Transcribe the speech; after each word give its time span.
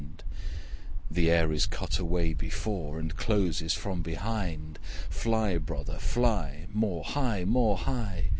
Second 0.01 0.23
Voice 0.31 0.35
'The 1.11 1.29
air 1.29 1.51
is 1.53 1.65
cut 1.67 1.99
away 1.99 2.33
before, 2.33 2.97
And 2.97 3.15
closes 3.15 3.75
from 3.75 4.01
behind. 4.01 4.79
Fly, 5.11 5.59
brother, 5.59 5.99
fly! 5.99 6.65
more 6.73 7.03
high, 7.03 7.45
more 7.45 7.77
high! 7.77 8.29